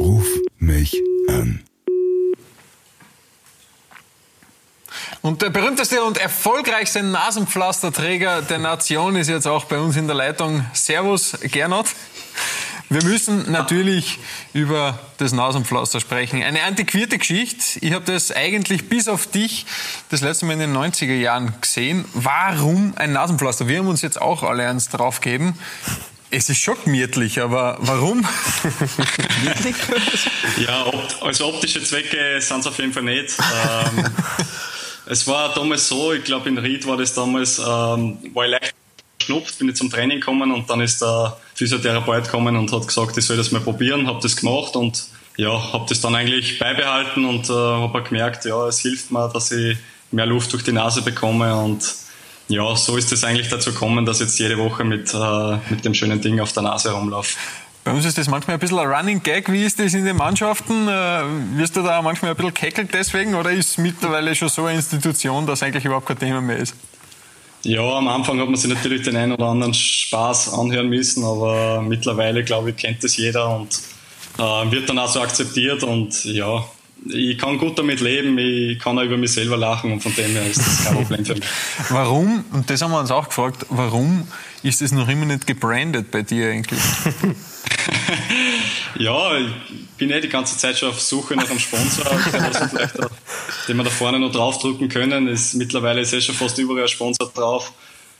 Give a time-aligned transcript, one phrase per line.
[0.00, 0.26] Ruf
[0.58, 1.62] mich an.
[5.22, 10.16] Und der berühmteste und erfolgreichste Nasenpflasterträger der Nation ist jetzt auch bei uns in der
[10.16, 10.64] Leitung.
[10.72, 11.86] Servus, Gernot.
[12.90, 14.18] Wir müssen natürlich
[14.52, 16.42] über das Nasenpflaster sprechen.
[16.42, 17.80] Eine antiquierte Geschichte.
[17.80, 19.64] Ich habe das eigentlich bis auf dich
[20.10, 22.04] das letzte Mal in den 90er Jahren gesehen.
[22.12, 23.66] Warum ein Nasenpflaster?
[23.68, 25.58] Wir haben uns jetzt auch alle eins draufgegeben.
[26.36, 28.26] Es ist schon gemütlich, aber warum?
[30.66, 30.84] ja,
[31.20, 33.36] also optische Zwecke sind es auf jeden Fall nicht.
[33.38, 34.04] Ähm,
[35.06, 38.74] es war damals so, ich glaube in Ried war das damals, ähm, war ich leicht
[39.20, 43.16] geschnupft, bin ich zum Training gekommen und dann ist der Physiotherapeut gekommen und hat gesagt,
[43.16, 45.06] ich soll das mal probieren, habe das gemacht und
[45.36, 49.52] ja, habe das dann eigentlich beibehalten und äh, habe gemerkt, ja, es hilft mir, dass
[49.52, 49.76] ich
[50.10, 52.03] mehr Luft durch die Nase bekomme und
[52.48, 55.94] ja, so ist es eigentlich dazu gekommen, dass jetzt jede Woche mit, äh, mit dem
[55.94, 57.36] schönen Ding auf der Nase herumlaufe.
[57.84, 59.52] Bei uns ist das manchmal ein bisschen ein Running Gag.
[59.52, 60.88] Wie ist das in den Mannschaften?
[60.88, 61.22] Äh,
[61.58, 64.76] wirst du da manchmal ein bisschen keckelt deswegen oder ist es mittlerweile schon so eine
[64.76, 66.74] Institution, dass eigentlich überhaupt kein Thema mehr ist?
[67.62, 71.82] Ja, am Anfang hat man sich natürlich den einen oder anderen Spaß anhören müssen, aber
[71.82, 73.78] mittlerweile, glaube ich, kennt das jeder und
[74.38, 76.64] äh, wird dann auch so akzeptiert und ja,
[77.06, 80.30] ich kann gut damit leben, ich kann auch über mich selber lachen und von dem
[80.32, 81.44] her ist das kein Problem für mich.
[81.90, 84.26] Warum, und das haben wir uns auch gefragt, warum
[84.62, 86.80] ist das noch immer nicht gebrandet bei dir eigentlich?
[88.96, 89.48] ja, ich
[89.98, 92.06] bin ja die ganze Zeit schon auf Suche nach einem Sponsor,
[93.68, 95.28] den wir da vorne noch draufdrucken können.
[95.28, 97.72] Ist, mittlerweile ist ja schon fast überall Sponsor drauf.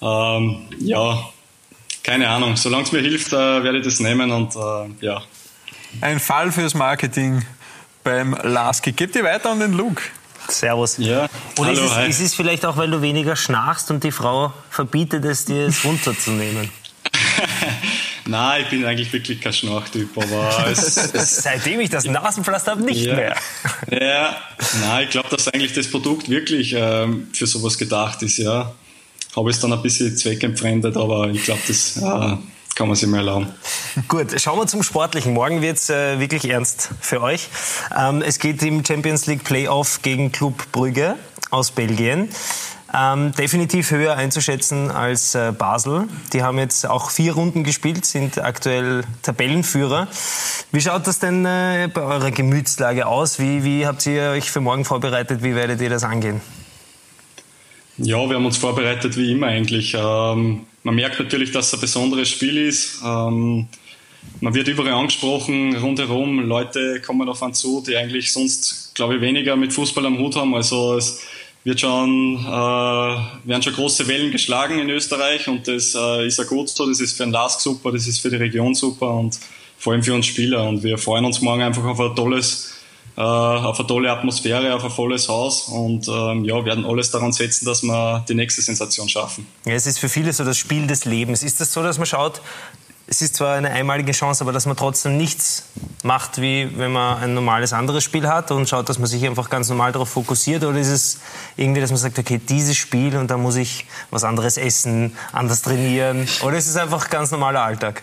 [0.00, 1.28] Ähm, ja,
[2.02, 2.56] keine Ahnung.
[2.56, 5.22] Solange es mir hilft, äh, werde ich das nehmen und äh, ja.
[6.00, 7.42] Ein Fall fürs Marketing
[8.10, 8.92] beim Lasky.
[8.92, 10.02] Gib dir weiter an den Luke.
[10.48, 10.96] Servus.
[10.98, 11.28] Ja.
[11.56, 12.08] Oder Hallo, ist, es, hi.
[12.08, 15.84] ist es vielleicht auch, weil du weniger schnarchst und die Frau verbietet es dir, es
[15.84, 16.68] runterzunehmen?
[18.26, 22.82] Nein, ich bin eigentlich wirklich kein Schnarchtyp, aber es, es, Seitdem ich das Nasenpflaster habe,
[22.82, 23.14] nicht ja.
[23.14, 23.36] mehr.
[23.90, 24.36] Ja,
[24.82, 28.72] nein, ich glaube, dass eigentlich das Produkt wirklich ähm, für sowas gedacht ist, ja.
[29.34, 32.38] Habe es dann ein bisschen zweckentfremdet, aber ich glaube, das ja,
[32.80, 33.46] kann man sich mal erlauben.
[34.08, 35.34] Gut, schauen wir zum Sportlichen.
[35.34, 37.50] Morgen wird es äh, wirklich ernst für euch.
[37.94, 41.16] Ähm, es geht im Champions League Playoff gegen Club Brügge
[41.50, 42.30] aus Belgien.
[42.98, 46.08] Ähm, definitiv höher einzuschätzen als äh, Basel.
[46.32, 50.08] Die haben jetzt auch vier Runden gespielt, sind aktuell Tabellenführer.
[50.72, 53.38] Wie schaut das denn äh, bei eurer Gemütslage aus?
[53.38, 55.42] Wie, wie habt ihr euch für morgen vorbereitet?
[55.42, 56.40] Wie werdet ihr das angehen?
[58.02, 59.94] Ja, wir haben uns vorbereitet wie immer eigentlich.
[59.94, 63.02] Ähm, man merkt natürlich, dass es ein besonderes Spiel ist.
[63.04, 63.68] Ähm,
[64.40, 66.40] man wird überall angesprochen, rundherum.
[66.40, 70.34] Leute kommen auf einen zu, die eigentlich sonst, glaube ich, weniger mit Fußball am Hut
[70.34, 70.54] haben.
[70.54, 71.20] Also es
[71.62, 76.44] wird schon, äh, werden schon große Wellen geschlagen in Österreich und das äh, ist ja
[76.44, 76.86] gut so.
[76.86, 79.38] Das ist für den LASK super, das ist für die Region super und
[79.76, 80.66] vor allem für uns Spieler.
[80.66, 82.79] Und wir freuen uns morgen einfach auf ein tolles
[83.20, 87.32] äh, auf eine tolle Atmosphäre, auf ein volles Haus und ähm, ja, werden alles daran
[87.32, 89.46] setzen, dass wir die nächste Sensation schaffen.
[89.66, 91.42] Ja, es ist für viele so das Spiel des Lebens.
[91.42, 92.40] Ist das so, dass man schaut,
[93.06, 95.64] es ist zwar eine einmalige Chance, aber dass man trotzdem nichts
[96.02, 99.50] macht, wie wenn man ein normales anderes Spiel hat und schaut, dass man sich einfach
[99.50, 100.64] ganz normal darauf fokussiert?
[100.64, 101.20] Oder ist es
[101.58, 105.60] irgendwie, dass man sagt, okay, dieses Spiel und da muss ich was anderes essen, anders
[105.60, 106.26] trainieren?
[106.42, 108.02] Oder ist es einfach ganz normaler Alltag?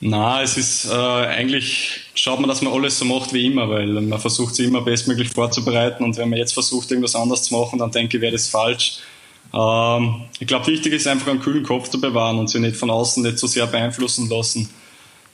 [0.00, 3.86] Na, es ist äh, eigentlich schaut man, dass man alles so macht wie immer, weil
[3.86, 7.78] man versucht sich immer bestmöglich vorzubereiten und wenn man jetzt versucht, irgendwas anderes zu machen,
[7.78, 8.98] dann denke ich, wäre das falsch.
[9.54, 12.90] Ähm, ich glaube, wichtig ist einfach einen kühlen Kopf zu bewahren und sich nicht von
[12.90, 14.68] außen nicht so sehr beeinflussen lassen.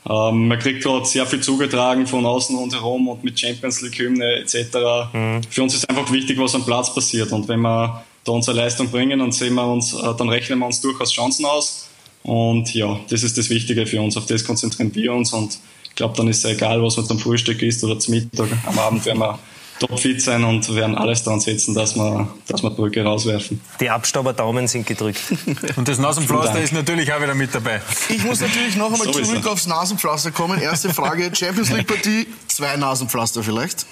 [0.09, 3.99] Ähm, man kriegt gerade sehr viel zugetragen von außen und herum und mit Champions League
[3.99, 4.77] Hymne etc.
[5.13, 5.41] Mhm.
[5.49, 8.91] Für uns ist einfach wichtig, was am Platz passiert und wenn wir da unsere Leistung
[8.91, 11.89] bringen, dann sehen wir uns, äh, dann rechnen wir uns durchaus Chancen aus.
[12.23, 14.17] Und ja, das ist das Wichtige für uns.
[14.17, 15.35] Auf das konzentrieren wir uns.
[15.35, 15.59] Und
[15.95, 18.49] ich glaube, dann ist es egal, was man zum Frühstück isst oder zum Mittag.
[18.67, 19.39] Am Abend werden wir
[19.79, 23.61] topfit sein und werden alles daran setzen, dass wir, dass wir Brücke rauswerfen.
[23.79, 25.21] Die Abstauberdaumen sind gedrückt.
[25.77, 27.81] Und das Nasenpflaster ist natürlich auch wieder mit dabei.
[28.09, 29.35] Ich muss natürlich noch einmal Sowieso.
[29.35, 30.61] zurück aufs Nasenpflaster kommen.
[30.61, 33.87] Erste Frage, Champions League Partie, zwei Nasenpflaster vielleicht.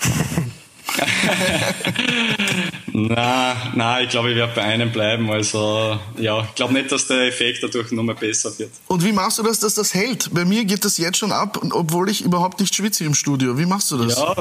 [2.94, 5.30] Na, na, ich glaube, ich werde bei einem bleiben.
[5.30, 8.70] Also ja, ich glaube nicht, dass der Effekt dadurch noch mal besser wird.
[8.86, 10.28] Und wie machst du das, dass das hält?
[10.32, 13.56] Bei mir geht das jetzt schon ab, obwohl ich überhaupt nicht schwitze im Studio.
[13.58, 14.18] Wie machst du das?
[14.18, 14.34] Ja,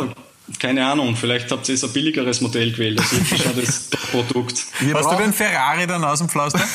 [0.59, 1.15] keine Ahnung.
[1.15, 3.00] Vielleicht habt ihr jetzt ein billigeres Modell gewählt.
[3.00, 4.65] Das ist wirklich schon das Produkt.
[4.80, 6.62] Wir Hast du den Ferrari der Nasenpflaster?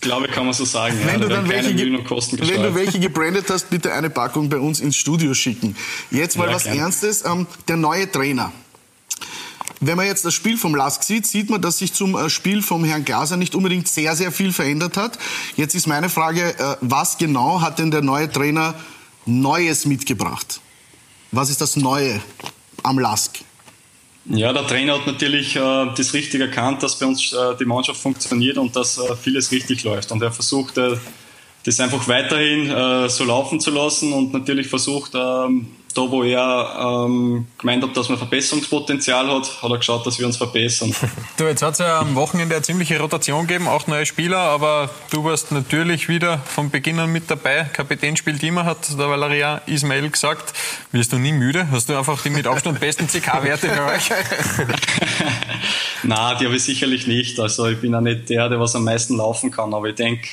[0.00, 0.96] Ich glaube, kann man so sagen.
[1.02, 4.56] Wenn ja, du da dann welche, wenn du welche gebrandet hast, bitte eine Packung bei
[4.58, 5.74] uns ins Studio schicken.
[6.12, 6.82] Jetzt mal Ja, was gerne.
[6.82, 7.24] Ernstes.
[7.24, 8.52] Ähm, der neue Trainer.
[9.80, 12.62] Wenn man jetzt das Spiel vom Lask sieht, sieht man, dass sich zum äh, Spiel
[12.62, 15.18] vom Herrn Glaser nicht unbedingt sehr, sehr viel verändert hat.
[15.56, 18.74] Jetzt ist meine Frage, äh, was genau hat denn der neue Trainer
[19.26, 20.60] Neues mitgebracht?
[21.30, 22.20] Was ist das Neue
[22.82, 23.38] am Lask?
[24.24, 28.00] Ja, der Trainer hat natürlich äh, das richtig erkannt, dass bei uns äh, die Mannschaft
[28.00, 30.10] funktioniert und dass äh, vieles richtig läuft.
[30.10, 30.96] Und er versucht, äh,
[31.64, 35.66] das einfach weiterhin so laufen zu lassen und natürlich versucht, ähm,
[35.98, 40.26] da wo er ähm, gemeint hat, dass man Verbesserungspotenzial hat, hat er geschaut, dass wir
[40.26, 40.94] uns verbessern.
[41.36, 44.90] Du, jetzt hat es ja am Wochenende eine ziemliche Rotation gegeben, auch neue Spieler, aber
[45.10, 47.64] du warst natürlich wieder von Beginn an mit dabei.
[47.72, 50.52] Kapitän spielt immer, hat der Valeria Ismail gesagt.
[50.92, 51.68] Wirst du nie müde?
[51.70, 54.10] Hast du einfach die mit Abstand besten CK-Werte für euch?
[56.02, 57.38] Na, die habe ich sicherlich nicht.
[57.40, 60.28] Also ich bin ja nicht der, der was am meisten laufen kann, aber ich denke,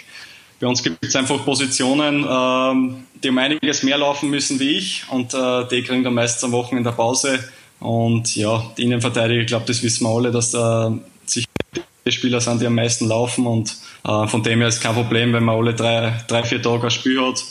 [0.60, 5.04] bei uns gibt es einfach Positionen, ähm, die um einiges mehr laufen müssen wie ich
[5.10, 7.39] und äh, die kriegen dann meistens am Wochenende Pause.
[7.80, 10.95] Und ja, die Innenverteidiger, ich glaube, das wissen wir alle, dass da
[11.25, 11.48] sicher
[12.06, 13.75] die Spieler sind, die am meisten laufen und
[14.07, 16.92] äh, von dem her ist kein Problem, wenn man alle drei, drei vier Tage ein
[16.92, 17.44] Spiel hat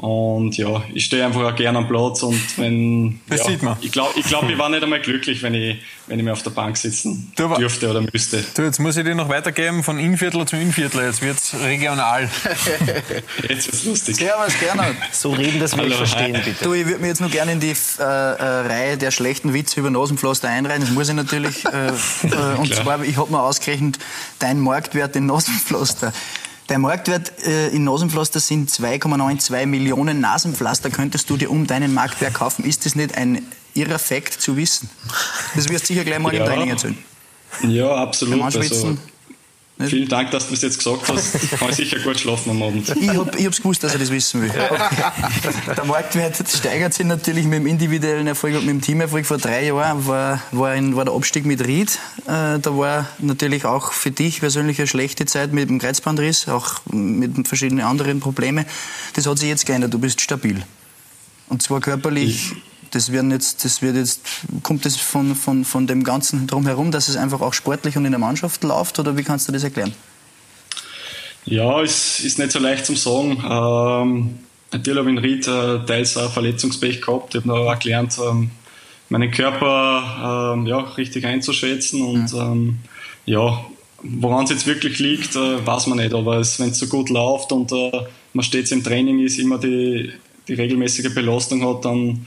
[0.00, 3.20] und ja, ich stehe einfach auch gerne am Platz und wenn.
[3.30, 3.76] Das ja, sieht man.
[3.80, 6.42] Ich glaube, ich, glaub, ich war nicht einmal glücklich, wenn ich, wenn ich mir auf
[6.42, 8.44] der Bank sitzen Du, dürfte oder müsste.
[8.54, 11.04] Du, jetzt muss ich dir noch weitergeben von Innviertler zu Innviertler.
[11.04, 12.28] Jetzt wird es regional.
[13.48, 14.16] Jetzt wird's lustig.
[14.16, 14.96] Servus, Gernot.
[15.12, 16.42] So reden, dass wir Hallo, verstehen, hi.
[16.44, 16.64] bitte.
[16.64, 19.78] Du, ich würde mir jetzt nur gerne in die äh, äh, Reihe der schlechten Witze
[19.78, 20.80] über Nasenpflaster einreihen.
[20.80, 21.64] Das muss ich natürlich.
[21.66, 22.84] Äh, äh, und Klar.
[22.84, 23.98] zwar, ich habe mir ausgerechnet,
[24.38, 26.12] dein Marktwert in Nasenpflaster.
[26.70, 30.90] Dein Marktwert äh, in Nasenpflaster sind 2,92 Millionen Nasenpflaster.
[30.90, 32.64] Könntest du dir um deinen Marktwert kaufen?
[32.64, 33.44] Ist das nicht ein
[33.74, 34.88] irrer Fakt zu wissen?
[35.56, 36.46] Das wirst du sicher gleich mal im Ja.
[36.46, 36.96] Training erzählen.
[37.62, 38.40] Ja, absolut.
[38.40, 38.96] Also.
[39.88, 41.58] Vielen Dank, dass du es jetzt gesagt hast.
[41.58, 42.88] Kann ich sicher gut schlafen am Abend.
[42.96, 44.52] Ich habe ich hab's gewusst, dass er das wissen will.
[45.76, 49.26] Der Marktwert steigert sich natürlich mit dem individuellen Erfolg und mit dem Teamerfolg.
[49.26, 51.98] Vor drei Jahren war, war, ein, war der Abstieg mit Ried.
[52.26, 56.80] Äh, da war natürlich auch für dich persönlich eine schlechte Zeit mit dem Kreuzbandriss, auch
[56.90, 58.66] mit verschiedenen anderen Problemen.
[59.14, 59.94] Das hat sich jetzt geändert.
[59.94, 60.62] Du bist stabil.
[61.48, 62.52] Und zwar körperlich.
[62.90, 64.20] Das, werden jetzt, das wird jetzt,
[64.62, 68.12] kommt das von, von, von dem Ganzen drumherum, dass es einfach auch sportlich und in
[68.12, 68.98] der Mannschaft läuft?
[68.98, 69.94] Oder wie kannst du das erklären?
[71.44, 73.42] Ja, es ist nicht so leicht zum sagen.
[73.48, 74.38] Ähm,
[74.72, 77.34] natürlich habe ich in Ried äh, teils auch Verletzungspech gehabt.
[77.34, 78.50] Ich habe auch gelernt, ähm,
[79.08, 82.02] meinen Körper ähm, ja, richtig einzuschätzen.
[82.02, 82.78] Und ähm,
[83.26, 83.64] ja,
[84.02, 86.14] woran es jetzt wirklich liegt, äh, weiß man nicht.
[86.14, 86.40] Aber wenn
[86.70, 88.02] es so gut läuft und äh,
[88.32, 90.12] man stets im Training ist, immer die,
[90.46, 92.26] die regelmäßige Belastung hat, dann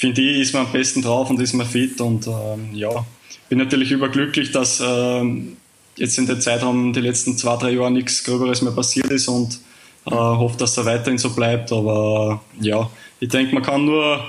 [0.00, 2.00] finde ich, ist man am besten drauf und ist man fit.
[2.00, 3.04] Und ähm, ja,
[3.50, 5.56] bin natürlich überglücklich, dass ähm,
[5.96, 9.60] jetzt in dem Zeitraum die letzten zwei, drei Jahre nichts Gröberes mehr passiert ist und
[10.06, 11.70] äh, hoffe, dass er weiterhin so bleibt.
[11.70, 12.88] Aber ja,
[13.20, 14.24] ich denke, man kann nur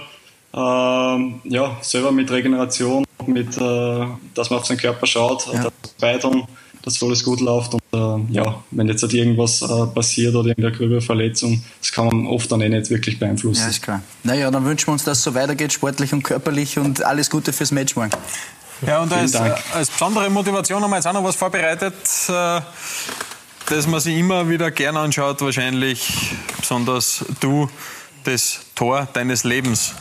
[0.54, 5.64] ähm, ja, selber mit Regeneration, mit, äh, dass man auf seinen Körper schaut, Ja.
[5.64, 6.46] dass beitragen,
[6.84, 7.74] dass alles gut läuft.
[7.74, 12.08] Und äh, ja, wenn jetzt halt irgendwas äh, passiert oder irgendeine gröbere Verletzung, das kann
[12.08, 13.62] man oft dann eh nicht wirklich beeinflussen.
[13.62, 14.02] Ja, ist klar.
[14.24, 17.54] Naja, dann wünschen wir uns, dass es so weitergeht, sportlich und körperlich und alles Gute
[17.54, 18.12] fürs Match morgen.
[18.86, 21.94] Ja, und als, äh, als besondere Motivation haben wir jetzt auch noch was vorbereitet,
[22.30, 22.62] äh,
[23.68, 26.12] das man sich immer wieder gern anschaut, wahrscheinlich
[26.60, 27.70] besonders du,
[28.24, 29.94] das Tor deines Lebens.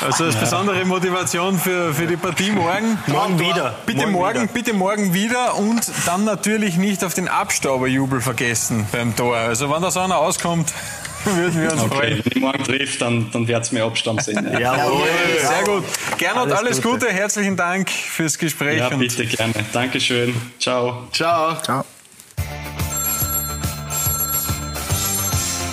[0.00, 2.98] Also als besondere Motivation für, für die Partie morgen.
[3.06, 3.74] Morgen wieder.
[3.86, 4.52] Bitte Morgen morgen, wieder.
[4.52, 9.36] bitte morgen wieder und dann natürlich nicht auf den Abstauberjubel vergessen beim Tor.
[9.36, 10.72] Also wenn da so einer auskommt,
[11.24, 12.18] würden wir uns Okay, freuen.
[12.24, 14.46] wenn ich morgen trifft, dann, dann wird es mir Abstand sehen.
[14.52, 15.02] Ja, Jawohl.
[15.40, 15.84] Sehr gut.
[16.18, 17.06] Gernot, alles, Alles Gute.
[17.06, 17.12] Gute.
[17.12, 18.78] herzlichen Dank fürs Gespräch.
[18.78, 19.52] ja und bitte gerne.
[19.72, 20.34] Dankeschön.
[20.60, 21.08] Ciao.
[21.12, 21.56] Ciao.
[21.62, 21.84] Ciao.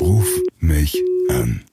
[0.01, 0.25] Ruf
[0.59, 0.97] mich
[1.29, 1.63] an.